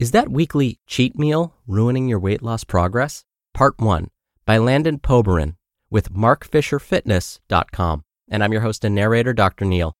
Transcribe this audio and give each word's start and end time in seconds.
Is 0.00 0.12
that 0.12 0.30
weekly 0.30 0.78
cheat 0.86 1.18
meal 1.18 1.54
ruining 1.66 2.08
your 2.08 2.18
weight 2.18 2.42
loss 2.42 2.64
progress? 2.64 3.26
Part 3.52 3.78
1 3.78 4.08
by 4.46 4.56
Landon 4.56 4.98
Poburan 4.98 5.56
with 5.90 6.14
markfisherfitness.com. 6.14 8.04
And 8.30 8.42
I'm 8.42 8.52
your 8.52 8.62
host 8.62 8.82
and 8.82 8.94
narrator, 8.94 9.34
Dr. 9.34 9.66
Neal. 9.66 9.94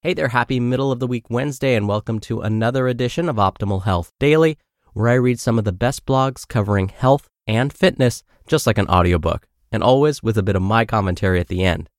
Hey 0.00 0.14
there, 0.14 0.28
happy 0.28 0.60
middle 0.60 0.92
of 0.92 1.00
the 1.00 1.08
week 1.08 1.28
Wednesday, 1.28 1.74
and 1.74 1.88
welcome 1.88 2.20
to 2.20 2.42
another 2.42 2.86
edition 2.86 3.28
of 3.28 3.34
Optimal 3.34 3.82
Health 3.82 4.12
Daily, 4.20 4.56
where 4.92 5.08
I 5.08 5.14
read 5.14 5.40
some 5.40 5.58
of 5.58 5.64
the 5.64 5.72
best 5.72 6.06
blogs 6.06 6.46
covering 6.46 6.88
health 6.88 7.28
and 7.48 7.72
fitness, 7.72 8.22
just 8.46 8.64
like 8.64 8.78
an 8.78 8.86
audiobook, 8.86 9.48
and 9.72 9.82
always 9.82 10.22
with 10.22 10.38
a 10.38 10.44
bit 10.44 10.54
of 10.54 10.62
my 10.62 10.84
commentary 10.84 11.40
at 11.40 11.48
the 11.48 11.64
end. 11.64 11.90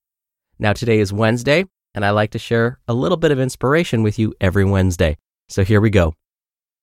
Now, 0.60 0.72
today 0.72 1.00
is 1.00 1.12
Wednesday, 1.12 1.66
and 1.94 2.06
I 2.06 2.12
like 2.12 2.32
to 2.32 2.40
share 2.40 2.80
a 2.88 2.94
little 2.94 3.18
bit 3.18 3.32
of 3.32 3.40
inspiration 3.42 4.02
with 4.02 4.18
you 4.18 4.34
every 4.40 4.64
Wednesday. 4.64 5.18
So 5.50 5.66
here 5.66 5.82
we 5.82 5.90
go. 5.90 6.16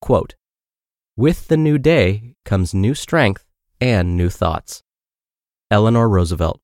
Quote 0.00 0.36
With 1.16 1.48
the 1.48 1.56
new 1.56 1.78
day 1.78 2.34
comes 2.44 2.74
new 2.74 2.94
strength 2.94 3.44
and 3.80 4.16
new 4.16 4.30
thoughts. 4.30 4.82
Eleanor 5.70 6.08
Roosevelt. 6.08 6.60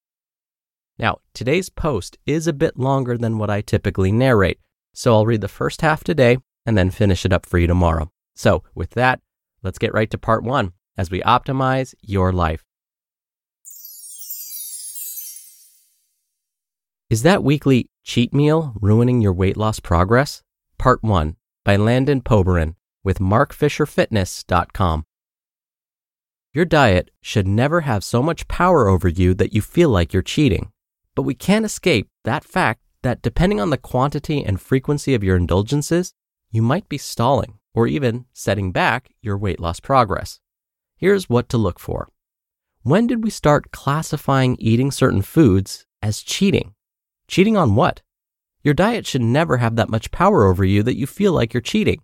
Now, 0.98 1.18
today's 1.34 1.68
post 1.68 2.18
is 2.24 2.46
a 2.46 2.52
bit 2.52 2.78
longer 2.78 3.18
than 3.18 3.38
what 3.38 3.50
I 3.50 3.60
typically 3.60 4.12
narrate, 4.12 4.60
so 4.94 5.12
I'll 5.12 5.26
read 5.26 5.40
the 5.40 5.48
first 5.48 5.80
half 5.80 6.04
today 6.04 6.38
and 6.64 6.78
then 6.78 6.90
finish 6.90 7.26
it 7.26 7.32
up 7.32 7.44
for 7.44 7.58
you 7.58 7.66
tomorrow. 7.66 8.10
So, 8.36 8.62
with 8.74 8.90
that, 8.90 9.20
let's 9.62 9.78
get 9.78 9.92
right 9.92 10.10
to 10.10 10.18
part 10.18 10.44
one 10.44 10.72
as 10.96 11.10
we 11.10 11.20
optimize 11.22 11.94
your 12.00 12.32
life. 12.32 12.64
Is 17.10 17.22
that 17.22 17.44
weekly 17.44 17.90
cheat 18.04 18.32
meal 18.32 18.72
ruining 18.80 19.20
your 19.20 19.32
weight 19.32 19.56
loss 19.56 19.80
progress? 19.80 20.42
Part 20.78 21.02
1 21.02 21.36
by 21.64 21.76
Landon 21.76 22.20
Poburan 22.20 22.74
with 23.04 23.18
markfisherfitness.com. 23.20 25.04
Your 26.54 26.64
diet 26.64 27.10
should 27.20 27.46
never 27.46 27.82
have 27.82 28.02
so 28.02 28.22
much 28.22 28.48
power 28.48 28.88
over 28.88 29.08
you 29.08 29.34
that 29.34 29.52
you 29.52 29.60
feel 29.60 29.90
like 29.90 30.12
you're 30.12 30.22
cheating. 30.22 30.72
But 31.14 31.22
we 31.22 31.34
can't 31.34 31.64
escape 31.64 32.08
that 32.24 32.44
fact 32.44 32.80
that 33.02 33.22
depending 33.22 33.60
on 33.60 33.70
the 33.70 33.76
quantity 33.76 34.42
and 34.44 34.60
frequency 34.60 35.14
of 35.14 35.22
your 35.22 35.36
indulgences, 35.36 36.14
you 36.50 36.62
might 36.62 36.88
be 36.88 36.98
stalling 36.98 37.58
or 37.74 37.86
even 37.86 38.24
setting 38.32 38.72
back 38.72 39.10
your 39.20 39.36
weight 39.36 39.60
loss 39.60 39.80
progress. 39.80 40.40
Here's 40.96 41.28
what 41.28 41.48
to 41.50 41.58
look 41.58 41.78
for. 41.78 42.08
When 42.82 43.06
did 43.06 43.24
we 43.24 43.30
start 43.30 43.72
classifying 43.72 44.56
eating 44.60 44.90
certain 44.90 45.22
foods 45.22 45.86
as 46.02 46.22
cheating? 46.22 46.74
Cheating 47.26 47.56
on 47.56 47.74
what? 47.74 48.02
Your 48.62 48.74
diet 48.74 49.06
should 49.06 49.22
never 49.22 49.56
have 49.56 49.76
that 49.76 49.90
much 49.90 50.10
power 50.10 50.44
over 50.44 50.64
you 50.64 50.82
that 50.84 50.96
you 50.96 51.06
feel 51.06 51.32
like 51.32 51.52
you're 51.52 51.60
cheating. 51.60 52.00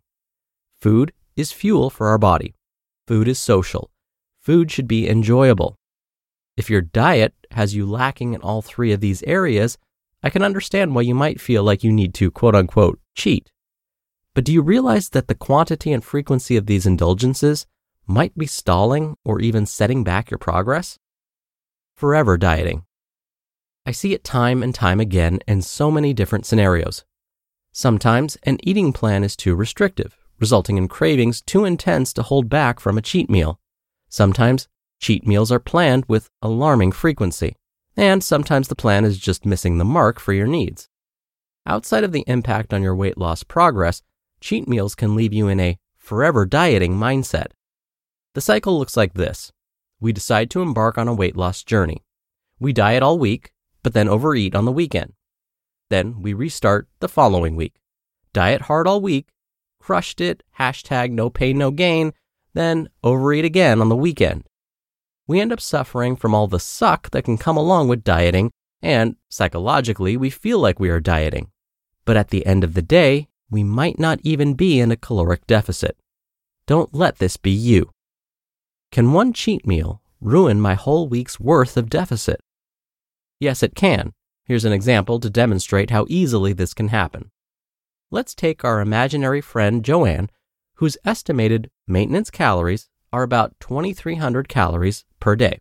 Food 0.80 1.12
is 1.36 1.52
fuel 1.52 1.90
for 1.90 2.08
our 2.08 2.18
body. 2.18 2.54
Food 3.06 3.28
is 3.28 3.38
social. 3.38 3.90
Food 4.40 4.70
should 4.70 4.88
be 4.88 5.08
enjoyable. 5.08 5.76
If 6.56 6.70
your 6.70 6.80
diet 6.80 7.34
has 7.50 7.74
you 7.74 7.84
lacking 7.84 8.32
in 8.32 8.40
all 8.40 8.62
three 8.62 8.92
of 8.92 9.00
these 9.00 9.22
areas, 9.24 9.76
I 10.22 10.30
can 10.30 10.42
understand 10.42 10.94
why 10.94 11.02
you 11.02 11.14
might 11.14 11.40
feel 11.40 11.62
like 11.62 11.84
you 11.84 11.92
need 11.92 12.14
to 12.14 12.30
quote 12.30 12.54
unquote 12.54 12.98
cheat. 13.14 13.50
But 14.34 14.44
do 14.44 14.52
you 14.52 14.62
realize 14.62 15.10
that 15.10 15.28
the 15.28 15.34
quantity 15.34 15.92
and 15.92 16.04
frequency 16.04 16.56
of 16.56 16.66
these 16.66 16.86
indulgences 16.86 17.66
might 18.06 18.36
be 18.36 18.46
stalling 18.46 19.16
or 19.24 19.40
even 19.40 19.66
setting 19.66 20.04
back 20.04 20.30
your 20.30 20.38
progress? 20.38 20.98
Forever 21.96 22.38
dieting. 22.38 22.84
I 23.84 23.92
see 23.92 24.14
it 24.14 24.24
time 24.24 24.62
and 24.62 24.74
time 24.74 25.00
again 25.00 25.40
in 25.46 25.62
so 25.62 25.90
many 25.90 26.14
different 26.14 26.46
scenarios. 26.46 27.04
Sometimes 27.72 28.36
an 28.44 28.58
eating 28.62 28.92
plan 28.92 29.24
is 29.24 29.36
too 29.36 29.54
restrictive, 29.54 30.16
resulting 30.40 30.76
in 30.76 30.88
cravings 30.88 31.40
too 31.40 31.64
intense 31.64 32.12
to 32.14 32.22
hold 32.22 32.48
back 32.48 32.80
from 32.80 32.98
a 32.98 33.02
cheat 33.02 33.28
meal. 33.30 33.60
Sometimes 34.08 34.68
cheat 34.98 35.26
meals 35.26 35.52
are 35.52 35.60
planned 35.60 36.04
with 36.08 36.30
alarming 36.42 36.92
frequency, 36.92 37.56
and 37.96 38.24
sometimes 38.24 38.68
the 38.68 38.74
plan 38.74 39.04
is 39.04 39.18
just 39.18 39.46
missing 39.46 39.78
the 39.78 39.84
mark 39.84 40.18
for 40.18 40.32
your 40.32 40.46
needs. 40.46 40.88
Outside 41.66 42.04
of 42.04 42.12
the 42.12 42.24
impact 42.26 42.72
on 42.72 42.82
your 42.82 42.96
weight 42.96 43.18
loss 43.18 43.42
progress, 43.42 44.02
cheat 44.40 44.66
meals 44.66 44.94
can 44.94 45.14
leave 45.14 45.32
you 45.32 45.48
in 45.48 45.60
a 45.60 45.78
forever 45.98 46.46
dieting 46.46 46.94
mindset. 46.94 47.48
The 48.34 48.40
cycle 48.40 48.78
looks 48.78 48.96
like 48.96 49.14
this 49.14 49.52
we 50.00 50.12
decide 50.12 50.50
to 50.50 50.62
embark 50.62 50.96
on 50.96 51.08
a 51.08 51.14
weight 51.14 51.36
loss 51.36 51.62
journey. 51.62 52.02
We 52.58 52.72
diet 52.72 53.02
all 53.02 53.18
week, 53.18 53.52
but 53.82 53.92
then 53.92 54.08
overeat 54.08 54.54
on 54.54 54.64
the 54.64 54.72
weekend. 54.72 55.12
Then 55.90 56.22
we 56.22 56.32
restart 56.32 56.88
the 57.00 57.08
following 57.08 57.54
week. 57.54 57.74
Diet 58.32 58.62
hard 58.62 58.86
all 58.86 59.00
week, 59.00 59.28
crushed 59.80 60.20
it, 60.20 60.42
hashtag 60.58 61.10
no 61.10 61.30
pain, 61.30 61.58
no 61.58 61.70
gain, 61.70 62.12
then 62.54 62.88
overeat 63.02 63.44
again 63.44 63.80
on 63.80 63.88
the 63.88 63.96
weekend. 63.96 64.44
We 65.26 65.40
end 65.40 65.52
up 65.52 65.60
suffering 65.60 66.16
from 66.16 66.34
all 66.34 66.46
the 66.46 66.60
suck 66.60 67.10
that 67.10 67.24
can 67.24 67.38
come 67.38 67.56
along 67.56 67.88
with 67.88 68.04
dieting, 68.04 68.50
and 68.82 69.16
psychologically, 69.28 70.16
we 70.16 70.30
feel 70.30 70.58
like 70.58 70.80
we 70.80 70.90
are 70.90 71.00
dieting. 71.00 71.50
But 72.04 72.16
at 72.16 72.28
the 72.28 72.46
end 72.46 72.64
of 72.64 72.74
the 72.74 72.82
day, 72.82 73.28
we 73.50 73.62
might 73.64 73.98
not 73.98 74.20
even 74.22 74.54
be 74.54 74.80
in 74.80 74.90
a 74.90 74.96
caloric 74.96 75.46
deficit. 75.46 75.96
Don't 76.66 76.94
let 76.94 77.18
this 77.18 77.36
be 77.36 77.50
you. 77.50 77.90
Can 78.92 79.12
one 79.12 79.32
cheat 79.32 79.66
meal 79.66 80.02
ruin 80.20 80.60
my 80.60 80.74
whole 80.74 81.08
week's 81.08 81.40
worth 81.40 81.76
of 81.76 81.90
deficit? 81.90 82.40
Yes, 83.38 83.62
it 83.62 83.74
can. 83.74 84.12
Here's 84.44 84.64
an 84.64 84.72
example 84.72 85.20
to 85.20 85.30
demonstrate 85.30 85.90
how 85.90 86.06
easily 86.08 86.52
this 86.52 86.74
can 86.74 86.88
happen. 86.88 87.30
Let's 88.12 88.34
take 88.34 88.64
our 88.64 88.80
imaginary 88.80 89.40
friend 89.40 89.84
Joanne, 89.84 90.30
whose 90.74 90.98
estimated 91.04 91.70
maintenance 91.86 92.28
calories 92.28 92.88
are 93.12 93.22
about 93.22 93.54
2,300 93.60 94.48
calories 94.48 95.04
per 95.20 95.36
day. 95.36 95.60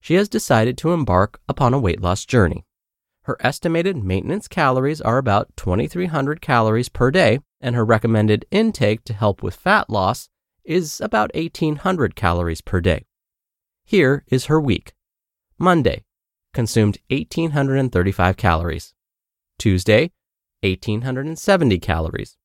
She 0.00 0.14
has 0.14 0.28
decided 0.28 0.78
to 0.78 0.92
embark 0.92 1.40
upon 1.48 1.74
a 1.74 1.78
weight 1.80 2.00
loss 2.00 2.24
journey. 2.24 2.64
Her 3.22 3.36
estimated 3.40 3.96
maintenance 3.96 4.46
calories 4.46 5.00
are 5.00 5.18
about 5.18 5.48
2,300 5.56 6.40
calories 6.40 6.88
per 6.88 7.10
day, 7.10 7.40
and 7.60 7.74
her 7.74 7.84
recommended 7.84 8.46
intake 8.52 9.02
to 9.04 9.12
help 9.12 9.42
with 9.42 9.56
fat 9.56 9.90
loss 9.90 10.28
is 10.64 11.00
about 11.00 11.34
1,800 11.34 12.14
calories 12.14 12.60
per 12.60 12.80
day. 12.80 13.06
Here 13.84 14.24
is 14.28 14.44
her 14.44 14.60
week 14.60 14.92
Monday, 15.58 16.04
consumed 16.54 16.98
1,835 17.10 18.36
calories. 18.36 18.94
Tuesday, 19.58 20.12
1,870 20.70 21.78
calories. 21.78 22.36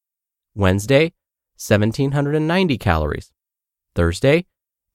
Wednesday, 0.56 1.13
1,790 1.56 2.77
calories. 2.77 3.31
Thursday, 3.95 4.45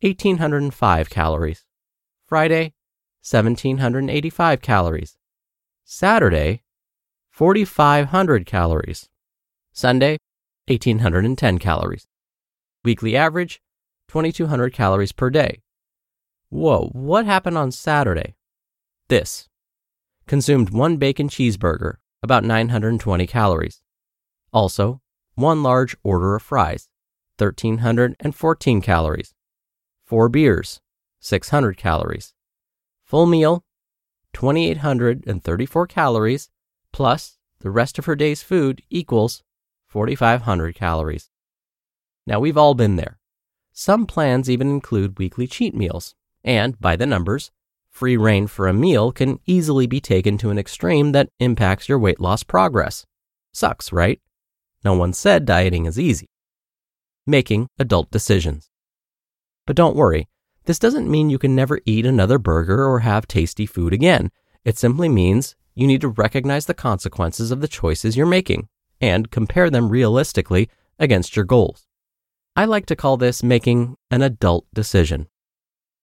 1,805 0.00 1.10
calories. 1.10 1.64
Friday, 2.26 2.74
1,785 3.22 4.60
calories. 4.60 5.16
Saturday, 5.84 6.62
4,500 7.30 8.46
calories. 8.46 9.08
Sunday, 9.72 10.18
1,810 10.66 11.58
calories. 11.58 12.06
Weekly 12.84 13.16
average, 13.16 13.60
2,200 14.08 14.72
calories 14.72 15.12
per 15.12 15.30
day. 15.30 15.62
Whoa, 16.48 16.88
what 16.92 17.26
happened 17.26 17.58
on 17.58 17.72
Saturday? 17.72 18.36
This. 19.08 19.48
Consumed 20.26 20.70
one 20.70 20.96
bacon 20.96 21.28
cheeseburger, 21.28 21.96
about 22.26 22.42
920 22.42 23.24
calories. 23.28 23.80
Also, 24.52 25.00
one 25.36 25.62
large 25.62 25.96
order 26.02 26.34
of 26.34 26.42
fries, 26.42 26.88
1314 27.38 28.80
calories. 28.80 29.32
Four 30.04 30.28
beers, 30.28 30.80
600 31.20 31.76
calories. 31.76 32.34
Full 33.04 33.26
meal, 33.26 33.64
2834 34.32 35.86
calories, 35.86 36.50
plus 36.92 37.38
the 37.60 37.70
rest 37.70 37.96
of 37.96 38.06
her 38.06 38.16
day's 38.16 38.42
food 38.42 38.82
equals 38.90 39.44
4500 39.86 40.74
calories. 40.74 41.30
Now, 42.26 42.40
we've 42.40 42.58
all 42.58 42.74
been 42.74 42.96
there. 42.96 43.20
Some 43.72 44.04
plans 44.04 44.50
even 44.50 44.68
include 44.68 45.20
weekly 45.20 45.46
cheat 45.46 45.76
meals, 45.76 46.16
and 46.42 46.76
by 46.80 46.96
the 46.96 47.06
numbers, 47.06 47.52
free 47.96 48.16
reign 48.18 48.46
for 48.46 48.68
a 48.68 48.74
meal 48.74 49.10
can 49.10 49.40
easily 49.46 49.86
be 49.86 50.02
taken 50.02 50.36
to 50.36 50.50
an 50.50 50.58
extreme 50.58 51.12
that 51.12 51.30
impacts 51.40 51.88
your 51.88 51.98
weight 51.98 52.20
loss 52.20 52.42
progress. 52.42 53.06
Sucks, 53.54 53.90
right? 53.90 54.20
No 54.84 54.92
one 54.92 55.14
said 55.14 55.46
dieting 55.46 55.86
is 55.86 55.98
easy. 55.98 56.28
Making 57.26 57.68
adult 57.78 58.10
decisions. 58.10 58.68
But 59.66 59.76
don't 59.76 59.96
worry, 59.96 60.28
this 60.66 60.78
doesn't 60.78 61.10
mean 61.10 61.30
you 61.30 61.38
can 61.38 61.54
never 61.54 61.80
eat 61.86 62.04
another 62.04 62.38
burger 62.38 62.86
or 62.86 62.98
have 62.98 63.26
tasty 63.26 63.64
food 63.64 63.94
again. 63.94 64.30
It 64.62 64.76
simply 64.76 65.08
means 65.08 65.56
you 65.74 65.86
need 65.86 66.02
to 66.02 66.08
recognize 66.08 66.66
the 66.66 66.74
consequences 66.74 67.50
of 67.50 67.62
the 67.62 67.68
choices 67.68 68.14
you're 68.14 68.26
making 68.26 68.68
and 69.00 69.30
compare 69.30 69.70
them 69.70 69.88
realistically 69.88 70.68
against 70.98 71.34
your 71.34 71.46
goals. 71.46 71.86
I 72.54 72.66
like 72.66 72.84
to 72.86 72.96
call 72.96 73.16
this 73.16 73.42
making 73.42 73.96
an 74.10 74.20
adult 74.20 74.66
decision. 74.74 75.28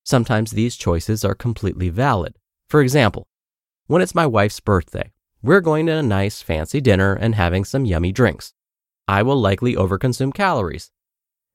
Sometimes 0.04 0.52
these 0.52 0.76
choices 0.76 1.24
are 1.24 1.36
completely 1.36 1.90
valid. 1.90 2.36
For 2.68 2.82
example, 2.82 3.28
when 3.88 4.02
it's 4.02 4.16
my 4.16 4.26
wife's 4.26 4.60
birthday, 4.60 5.12
we're 5.42 5.62
going 5.62 5.86
to 5.88 5.94
a 5.94 6.04
nice 6.04 6.42
fancy 6.42 6.82
dinner 6.82 7.14
and 7.14 7.36
having 7.36 7.66
some 7.66 7.86
yummy 7.86 8.12
drinks. 8.12 8.54
I 9.08 9.24
will 9.24 9.40
likely 9.40 9.76
overconsume 9.76 10.34
calories. 10.34 10.92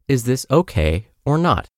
Is 0.07 0.25
this 0.25 0.47
okay 0.51 1.09
or 1.25 1.39
not? 1.39 1.69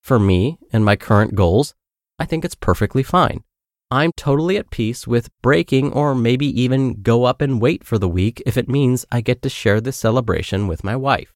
For 0.00 0.18
me 0.18 0.58
and 0.72 0.84
my 0.84 0.96
current 0.96 1.34
goals, 1.34 1.74
I 2.18 2.24
think 2.26 2.44
it's 2.44 2.54
perfectly 2.54 3.02
fine. 3.02 3.44
I'm 3.90 4.12
totally 4.16 4.56
at 4.56 4.70
peace 4.70 5.06
with 5.06 5.30
breaking 5.42 5.92
or 5.92 6.14
maybe 6.14 6.46
even 6.60 7.02
go 7.02 7.24
up 7.24 7.40
and 7.40 7.60
wait 7.60 7.84
for 7.84 7.98
the 7.98 8.08
week 8.08 8.42
if 8.46 8.56
it 8.56 8.68
means 8.68 9.04
I 9.10 9.20
get 9.20 9.42
to 9.42 9.48
share 9.48 9.80
this 9.80 9.96
celebration 9.96 10.66
with 10.66 10.84
my 10.84 10.94
wife. 10.94 11.34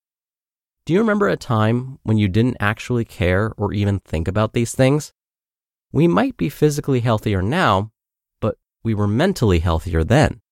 Do 0.86 0.92
you 0.92 0.98
remember 0.98 1.28
a 1.28 1.36
time 1.38 1.98
when 2.02 2.18
you 2.18 2.28
didn't 2.28 2.58
actually 2.60 3.06
care 3.06 3.52
or 3.56 3.72
even 3.72 4.00
think 4.00 4.28
about 4.28 4.52
these 4.52 4.74
things? 4.74 5.14
We 5.92 6.06
might 6.06 6.36
be 6.36 6.50
physically 6.50 7.00
healthier 7.00 7.40
now, 7.40 7.90
but 8.38 8.58
we 8.82 8.92
were 8.92 9.06
mentally 9.06 9.60
healthier 9.60 10.04
then. 10.04 10.42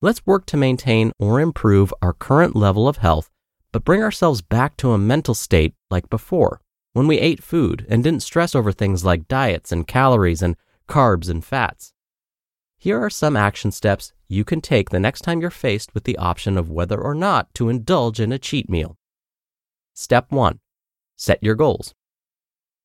Let's 0.00 0.24
work 0.24 0.46
to 0.46 0.56
maintain 0.56 1.12
or 1.18 1.40
improve 1.40 1.92
our 2.00 2.14
current 2.14 2.56
level 2.56 2.88
of 2.88 2.96
health, 2.96 3.28
but 3.70 3.84
bring 3.84 4.02
ourselves 4.02 4.40
back 4.40 4.78
to 4.78 4.92
a 4.92 4.98
mental 4.98 5.34
state 5.34 5.74
like 5.90 6.08
before, 6.08 6.62
when 6.94 7.06
we 7.06 7.18
ate 7.18 7.42
food 7.42 7.86
and 7.90 8.02
didn't 8.02 8.22
stress 8.22 8.54
over 8.54 8.72
things 8.72 9.04
like 9.04 9.28
diets 9.28 9.72
and 9.72 9.86
calories 9.86 10.40
and 10.40 10.56
carbs, 10.88 11.28
and 11.28 11.44
fats. 11.44 11.92
Here 12.78 12.98
are 12.98 13.10
some 13.10 13.36
action 13.36 13.72
steps 13.72 14.14
you 14.26 14.42
can 14.42 14.62
take 14.62 14.88
the 14.88 14.98
next 14.98 15.20
time 15.20 15.42
you're 15.42 15.50
faced 15.50 15.92
with 15.92 16.04
the 16.04 16.16
option 16.16 16.56
of 16.56 16.70
whether 16.70 16.98
or 16.98 17.14
not 17.14 17.52
to 17.56 17.68
indulge 17.68 18.20
in 18.20 18.32
a 18.32 18.38
cheat 18.38 18.70
meal. 18.70 18.96
Step 20.00 20.32
1 20.32 20.58
Set 21.16 21.42
your 21.42 21.54
goals. 21.54 21.92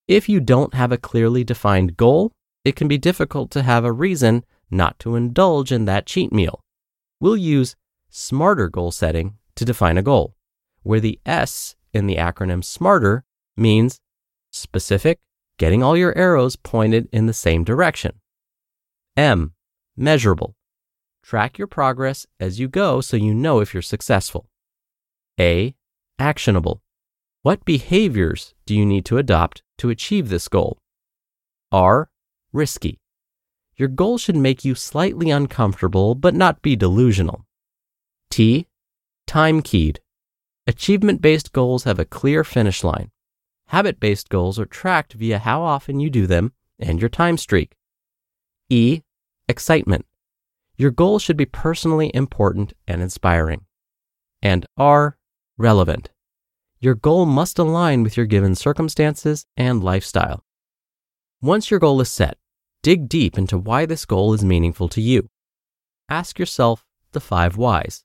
If 0.06 0.28
you 0.28 0.42
don't 0.42 0.74
have 0.74 0.92
a 0.92 0.98
clearly 0.98 1.46
defined 1.46 1.96
goal, 1.96 2.34
it 2.66 2.76
can 2.76 2.90
be 2.90 2.98
difficult 2.98 3.52
to 3.52 3.64
have 3.64 3.86
a 3.86 3.94
reason 3.94 4.44
not 4.70 5.00
to 5.00 5.16
indulge 5.16 5.72
in 5.72 5.86
that 5.86 6.06
cheat 6.06 6.34
meal. 6.34 6.60
We'll 7.22 7.38
use 7.38 7.78
SMARTER 8.10 8.68
goal 8.68 8.92
setting 8.92 9.38
to 9.56 9.64
define 9.64 9.98
a 9.98 10.02
goal, 10.02 10.36
where 10.84 11.00
the 11.00 11.18
S 11.26 11.78
in 11.94 12.06
the 12.06 12.18
acronym 12.18 12.62
SMARTER 12.62 13.24
means 13.56 14.02
specific, 14.52 15.20
getting 15.58 15.82
all 15.82 15.96
your 15.96 16.18
arrows 16.18 16.58
pointed 16.58 17.08
in 17.14 17.28
the 17.28 17.34
same 17.34 17.64
direction. 17.64 18.20
M, 19.16 19.54
measurable. 19.96 20.54
Track 21.24 21.58
your 21.58 21.68
progress 21.68 22.28
as 22.42 22.60
you 22.60 22.68
go 22.68 23.00
so 23.00 23.16
you 23.16 23.34
know 23.34 23.62
if 23.62 23.74
you're 23.74 23.82
successful. 23.82 24.50
A, 25.40 25.76
actionable. 26.20 26.82
What 27.46 27.64
behaviors 27.64 28.56
do 28.66 28.74
you 28.74 28.88
need 28.88 29.06
to 29.06 29.20
adopt 29.20 29.62
to 29.78 29.92
achieve 29.92 30.30
this 30.30 30.48
goal? 30.48 30.80
R, 31.72 32.10
risky. 32.52 32.98
Your 33.76 33.88
goal 33.88 34.18
should 34.18 34.36
make 34.36 34.66
you 34.66 34.74
slightly 34.74 35.30
uncomfortable 35.30 36.16
but 36.16 36.34
not 36.34 36.64
be 36.64 36.76
delusional. 36.76 37.46
T, 38.32 38.66
time 39.28 39.62
keyed. 39.62 40.00
Achievement 40.66 41.22
based 41.22 41.54
goals 41.54 41.84
have 41.84 42.00
a 42.00 42.04
clear 42.04 42.44
finish 42.44 42.84
line. 42.84 43.12
Habit 43.68 44.00
based 44.00 44.30
goals 44.30 44.58
are 44.58 44.66
tracked 44.66 45.14
via 45.14 45.38
how 45.38 45.62
often 45.62 46.00
you 46.00 46.10
do 46.10 46.26
them 46.26 46.52
and 46.80 47.00
your 47.00 47.10
time 47.10 47.38
streak. 47.38 47.76
E. 48.72 49.02
Excitement. 49.48 50.08
Your 50.78 50.90
goal 50.90 51.20
should 51.20 51.38
be 51.38 51.46
personally 51.46 52.10
important 52.16 52.74
and 52.88 53.04
inspiring. 53.04 53.66
And 54.42 54.66
R. 54.78 55.20
Relevant. 55.60 56.10
Your 56.86 56.94
goal 56.94 57.26
must 57.26 57.58
align 57.58 58.04
with 58.04 58.16
your 58.16 58.28
given 58.28 58.54
circumstances 58.54 59.48
and 59.58 59.84
lifestyle. 59.84 60.46
Once 61.42 61.72
your 61.72 61.80
goal 61.80 62.00
is 62.00 62.12
set, 62.12 62.38
dig 62.84 63.10
deep 63.10 63.40
into 63.40 63.58
why 63.58 63.88
this 63.88 64.06
goal 64.06 64.36
is 64.36 64.46
meaningful 64.46 64.88
to 64.90 65.02
you. 65.02 65.32
Ask 66.10 66.38
yourself 66.38 66.86
the 67.12 67.20
five 67.20 67.58
whys. 67.58 68.04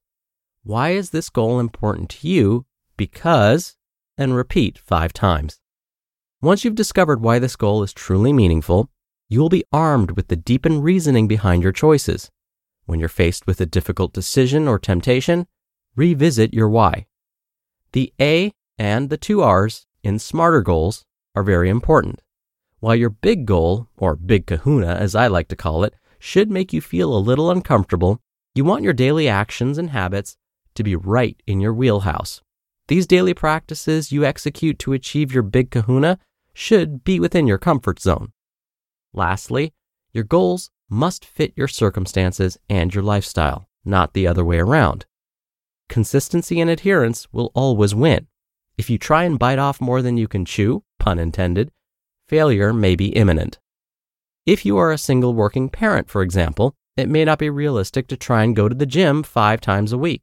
Why 0.62 0.92
is 0.92 1.10
this 1.10 1.28
goal 1.28 1.60
important 1.60 2.08
to 2.08 2.26
you? 2.26 2.64
Because 2.96 3.76
and 4.16 4.34
repeat 4.34 4.78
five 4.78 5.12
times. 5.12 5.60
Once 6.40 6.64
you've 6.64 6.74
discovered 6.74 7.20
why 7.20 7.38
this 7.38 7.56
goal 7.56 7.82
is 7.82 7.92
truly 7.92 8.32
meaningful, 8.32 8.88
you 9.28 9.40
will 9.40 9.50
be 9.50 9.64
armed 9.70 10.12
with 10.12 10.28
the 10.28 10.36
deepened 10.36 10.84
reasoning 10.84 11.28
behind 11.28 11.62
your 11.62 11.72
choices. 11.72 12.30
When 12.86 12.98
you're 12.98 13.10
faced 13.10 13.46
with 13.46 13.60
a 13.60 13.66
difficult 13.66 14.14
decision 14.14 14.66
or 14.66 14.78
temptation, 14.78 15.46
revisit 15.96 16.54
your 16.54 16.70
why. 16.70 17.08
The 17.92 18.14
A 18.18 18.54
and 18.80 19.10
the 19.10 19.18
two 19.18 19.42
R's 19.42 19.84
in 20.02 20.18
smarter 20.18 20.62
goals 20.62 21.04
are 21.34 21.42
very 21.42 21.68
important. 21.68 22.22
While 22.78 22.94
your 22.94 23.10
big 23.10 23.44
goal, 23.44 23.88
or 23.98 24.16
big 24.16 24.46
kahuna 24.46 24.94
as 24.94 25.14
I 25.14 25.26
like 25.26 25.48
to 25.48 25.56
call 25.56 25.84
it, 25.84 25.94
should 26.18 26.50
make 26.50 26.72
you 26.72 26.80
feel 26.80 27.14
a 27.14 27.20
little 27.28 27.50
uncomfortable, 27.50 28.22
you 28.54 28.64
want 28.64 28.82
your 28.82 28.94
daily 28.94 29.28
actions 29.28 29.76
and 29.76 29.90
habits 29.90 30.38
to 30.76 30.82
be 30.82 30.96
right 30.96 31.38
in 31.46 31.60
your 31.60 31.74
wheelhouse. 31.74 32.40
These 32.88 33.06
daily 33.06 33.34
practices 33.34 34.12
you 34.12 34.24
execute 34.24 34.78
to 34.78 34.94
achieve 34.94 35.30
your 35.30 35.42
big 35.42 35.70
kahuna 35.70 36.18
should 36.54 37.04
be 37.04 37.20
within 37.20 37.46
your 37.46 37.58
comfort 37.58 38.00
zone. 38.00 38.32
Lastly, 39.12 39.74
your 40.10 40.24
goals 40.24 40.70
must 40.88 41.26
fit 41.26 41.52
your 41.54 41.68
circumstances 41.68 42.56
and 42.70 42.94
your 42.94 43.04
lifestyle, 43.04 43.68
not 43.84 44.14
the 44.14 44.26
other 44.26 44.44
way 44.44 44.58
around. 44.58 45.04
Consistency 45.90 46.60
and 46.60 46.70
adherence 46.70 47.28
will 47.30 47.52
always 47.54 47.94
win. 47.94 48.26
If 48.80 48.88
you 48.88 48.96
try 48.96 49.24
and 49.24 49.38
bite 49.38 49.58
off 49.58 49.78
more 49.78 50.00
than 50.00 50.16
you 50.16 50.26
can 50.26 50.46
chew, 50.46 50.84
pun 50.98 51.18
intended, 51.18 51.70
failure 52.26 52.72
may 52.72 52.96
be 52.96 53.08
imminent. 53.08 53.58
If 54.46 54.64
you 54.64 54.78
are 54.78 54.90
a 54.90 54.96
single 54.96 55.34
working 55.34 55.68
parent, 55.68 56.08
for 56.08 56.22
example, 56.22 56.74
it 56.96 57.06
may 57.06 57.26
not 57.26 57.38
be 57.38 57.50
realistic 57.50 58.08
to 58.08 58.16
try 58.16 58.42
and 58.42 58.56
go 58.56 58.70
to 58.70 58.74
the 58.74 58.86
gym 58.86 59.22
five 59.22 59.60
times 59.60 59.92
a 59.92 59.98
week, 59.98 60.22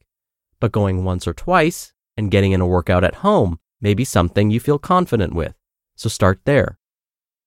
but 0.60 0.72
going 0.72 1.04
once 1.04 1.28
or 1.28 1.36
twice 1.36 1.94
and 2.18 2.32
getting 2.32 2.52
in 2.52 2.60
a 2.60 2.66
workout 2.66 3.04
at 3.04 3.22
home 3.22 3.60
may 3.80 3.94
be 3.94 4.04
something 4.04 4.50
you 4.50 4.60
feel 4.60 4.80
confident 4.80 5.36
with. 5.36 5.54
So 5.96 6.10
start 6.10 6.40
there. 6.46 6.80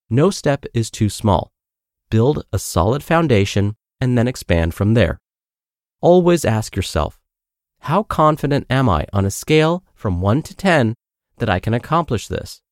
No 0.08 0.30
step 0.30 0.64
is 0.72 0.92
too 0.92 1.08
small. 1.08 1.50
Build 2.08 2.44
a 2.52 2.58
solid 2.60 3.02
foundation 3.02 3.74
and 4.00 4.16
then 4.16 4.28
expand 4.28 4.74
from 4.74 4.94
there. 4.94 5.18
Always 6.00 6.44
ask 6.44 6.76
yourself, 6.76 7.18
how 7.80 8.04
confident 8.04 8.66
am 8.70 8.88
I 8.88 9.06
on 9.12 9.24
a 9.24 9.30
scale 9.30 9.82
from 9.94 10.20
1 10.20 10.42
to 10.42 10.54
10 10.54 10.94
that 11.40 11.50
I 11.50 11.60
can 11.60 11.74
accomplish 11.74 12.28
this? 12.28 12.62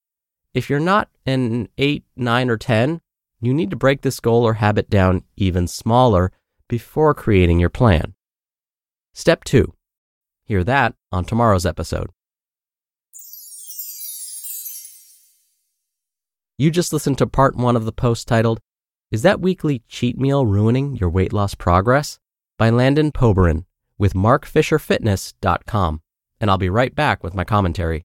If 0.55 0.71
you're 0.71 0.81
not 0.81 1.11
an 1.27 1.69
8, 1.77 2.05
9, 2.17 2.51
or 2.51 2.57
10, 2.57 3.01
you 3.41 3.53
need 3.53 3.71
to 3.71 3.77
break 3.77 4.01
this 4.01 4.21
goal 4.21 4.45
or 4.45 4.55
habit 4.55 4.89
down 4.89 5.25
even 5.37 5.67
smaller 5.67 6.33
before 6.69 7.15
creating 7.15 7.61
your 7.61 7.69
plan. 7.69 8.15
Step 9.13 9.45
2 9.45 9.75
Hear 10.45 10.65
that 10.65 10.95
on 11.13 11.25
tomorrow's 11.25 11.67
episode. 11.67 12.11
You 16.57 16.71
just 16.71 16.93
listened 16.93 17.19
to 17.19 17.27
part 17.27 17.55
one 17.55 17.77
of 17.77 17.85
the 17.85 17.93
post 17.93 18.27
titled, 18.27 18.59
Is 19.13 19.23
That 19.23 19.41
Weekly 19.41 19.83
Cheat 19.89 20.19
Meal 20.19 20.47
Ruining 20.47 20.97
Your 20.97 21.11
Weight 21.11 21.33
Loss 21.33 21.55
Progress? 21.55 22.19
by 22.59 22.71
Landon 22.71 23.13
Poburan 23.13 23.65
with 23.99 24.15
markfisherfitness.com. 24.15 26.01
And 26.41 26.51
I'll 26.51 26.59
be 26.59 26.71
right 26.71 26.95
back 26.95 27.23
with 27.23 27.35
my 27.35 27.45
commentary. 27.45 28.05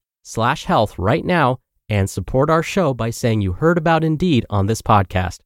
slash 0.21 0.65
health 0.65 0.97
right 0.97 1.25
now 1.25 1.59
and 1.89 2.09
support 2.09 2.49
our 2.49 2.63
show 2.63 2.93
by 2.93 3.09
saying 3.09 3.41
you 3.41 3.53
heard 3.53 3.77
about 3.77 4.03
Indeed 4.03 4.45
on 4.49 4.67
this 4.67 4.81
podcast. 4.81 5.39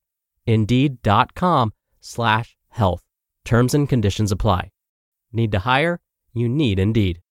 Indeed.com 0.46 1.74
slash 2.02 2.56
health. 2.70 3.04
Terms 3.44 3.74
and 3.74 3.90
conditions 3.90 4.32
apply. 4.32 4.72
Need 5.32 5.52
to 5.54 5.60
hire? 5.60 6.00
You 6.34 6.48
need 6.48 6.80
Indeed. 6.80 7.22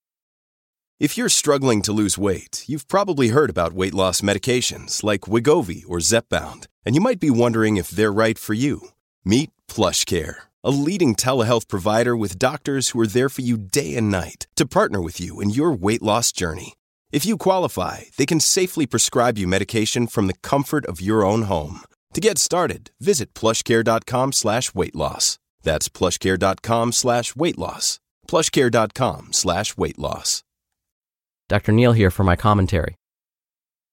If 1.01 1.19
you're 1.19 1.29
struggling 1.29 1.83
to 1.83 1.93
lose 1.93 2.17
weight, 2.17 2.65
you've 2.67 2.89
probably 2.89 3.29
heard 3.29 3.51
about 3.51 3.73
weight 3.73 3.95
loss 3.95 4.21
medications 4.21 5.03
like 5.03 5.23
Wegovy 5.23 5.83
or 5.89 5.99
Zepbound, 5.99 6.67
and 6.85 6.95
you 6.95 7.01
might 7.01 7.19
be 7.19 7.31
wondering 7.31 7.77
if 7.77 7.91
they're 7.91 8.13
right 8.13 8.39
for 8.39 8.55
you. 8.55 8.89
Meet 9.25 9.51
PlushCare, 9.69 10.37
a 10.63 10.71
leading 10.71 11.17
telehealth 11.17 11.69
provider 11.69 12.17
with 12.17 12.39
doctors 12.39 12.91
who 12.91 13.01
are 13.01 13.07
there 13.07 13.29
for 13.29 13.43
you 13.43 13.57
day 13.57 13.97
and 13.97 14.11
night 14.11 14.47
to 14.55 14.67
partner 14.67 15.01
with 15.01 15.21
you 15.21 15.41
in 15.41 15.51
your 15.51 15.73
weight 15.73 16.03
loss 16.03 16.31
journey. 16.31 16.75
If 17.15 17.25
you 17.25 17.37
qualify, 17.37 17.99
they 18.17 18.27
can 18.27 18.41
safely 18.41 18.87
prescribe 18.87 19.39
you 19.39 19.47
medication 19.47 20.09
from 20.09 20.27
the 20.27 20.41
comfort 20.43 20.85
of 20.87 21.01
your 21.01 21.25
own 21.25 21.43
home. 21.43 21.83
To 22.13 22.21
get 22.21 22.39
started, 22.39 22.91
visit 22.99 23.33
plushcare.com 23.35 24.33
slash 24.33 24.75
weight 24.75 24.97
loss. 24.97 25.39
That's 25.63 25.89
plushcare.com 25.89 26.91
slash 26.91 27.37
weight 27.37 27.57
loss. 27.57 28.01
Plushcare.com 28.27 29.33
slash 29.33 29.77
weight 29.77 29.97
loss. 29.97 30.43
Dr. 31.49 31.71
Neal 31.71 31.93
here 31.93 32.11
for 32.11 32.25
my 32.25 32.35
commentary. 32.35 32.97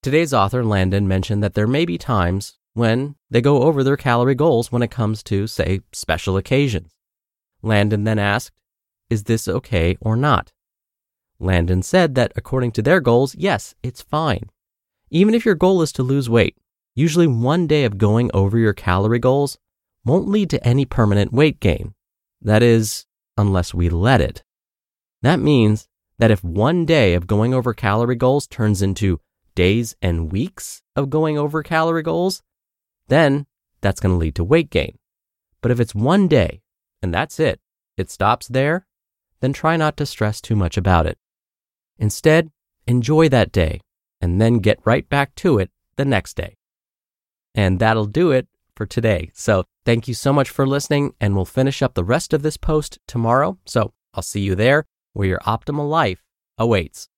Today's 0.02 0.34
author, 0.34 0.66
Landon, 0.66 1.08
mentioned 1.08 1.44
that 1.44 1.54
there 1.54 1.68
may 1.68 1.86
be 1.86 2.00
times 2.00 2.58
when 2.74 3.14
they 3.30 3.42
go 3.42 3.62
over 3.62 3.84
their 3.84 3.98
calorie 3.98 4.34
goals 4.34 4.72
when 4.72 4.82
it 4.82 4.90
comes 4.90 5.22
to, 5.26 5.46
say, 5.46 5.82
special 5.94 6.38
occasions. 6.38 6.90
Landon 7.62 8.04
then 8.04 8.18
asked, 8.18 8.52
Is 9.12 9.26
this 9.26 9.48
okay 9.48 9.96
or 10.02 10.16
not? 10.16 10.52
Landon 11.42 11.82
said 11.82 12.16
that 12.16 12.32
according 12.36 12.72
to 12.74 12.82
their 12.82 13.00
goals, 13.00 13.36
yes, 13.36 13.74
it's 13.84 14.02
fine. 14.02 14.50
Even 15.10 15.34
if 15.34 15.46
your 15.46 15.56
goal 15.56 15.82
is 15.82 15.92
to 15.94 16.04
lose 16.04 16.30
weight, 16.30 16.56
usually 16.96 17.28
one 17.28 17.68
day 17.68 17.84
of 17.84 17.98
going 17.98 18.30
over 18.34 18.58
your 18.58 18.74
calorie 18.74 19.20
goals 19.20 19.58
won't 20.06 20.28
lead 20.28 20.50
to 20.52 20.66
any 20.66 20.86
permanent 20.86 21.34
weight 21.34 21.60
gain. 21.60 21.94
That 22.42 22.64
is, 22.64 23.06
unless 23.38 23.74
we 23.74 23.90
let 23.90 24.22
it. 24.22 24.44
That 25.22 25.40
means 25.40 25.88
that 26.18 26.32
if 26.32 26.44
one 26.44 26.86
day 26.86 27.14
of 27.14 27.28
going 27.28 27.54
over 27.54 27.74
calorie 27.74 28.16
goals 28.16 28.48
turns 28.48 28.82
into 28.82 29.20
days 29.56 29.96
and 30.02 30.32
weeks 30.32 30.82
of 30.96 31.10
going 31.10 31.38
over 31.38 31.64
calorie 31.64 32.04
goals, 32.04 32.42
then 33.08 33.46
that's 33.82 34.00
going 34.00 34.14
to 34.14 34.18
lead 34.18 34.36
to 34.36 34.44
weight 34.44 34.70
gain. 34.70 34.98
But 35.62 35.72
if 35.72 35.80
it's 35.80 35.96
one 35.96 36.28
day 36.28 36.62
and 37.02 37.14
that's 37.14 37.40
it, 37.40 37.60
it 37.98 38.10
stops 38.10 38.48
there, 38.48 38.88
then 39.42 39.54
try 39.54 39.76
not 39.76 39.98
to 39.98 40.06
stress 40.06 40.40
too 40.40 40.56
much 40.56 40.78
about 40.78 41.06
it. 41.06 41.18
Instead, 41.98 42.50
enjoy 42.88 43.30
that 43.30 43.52
day 43.52 43.82
and 44.20 44.40
then 44.40 44.60
get 44.60 44.80
right 44.86 45.08
back 45.10 45.36
to 45.36 45.58
it 45.58 45.70
the 45.96 46.06
next 46.06 46.36
day. 46.36 46.56
And 47.54 47.80
that'll 47.80 48.06
do 48.06 48.32
it 48.32 48.48
for 48.76 48.86
today. 48.86 49.30
So 49.34 49.66
thank 49.86 50.08
you 50.08 50.14
so 50.14 50.32
much 50.32 50.50
for 50.50 50.66
listening, 50.66 51.14
and 51.20 51.36
we'll 51.36 51.46
finish 51.46 51.82
up 51.82 51.94
the 51.94 52.04
rest 52.04 52.34
of 52.34 52.42
this 52.42 52.58
post 52.58 53.00
tomorrow. 53.08 53.58
So 53.66 53.94
I'll 54.14 54.24
see 54.24 54.42
you 54.42 54.56
there 54.56 54.86
where 55.14 55.28
your 55.28 55.40
optimal 55.40 55.90
life 55.90 56.24
awaits. 56.58 57.10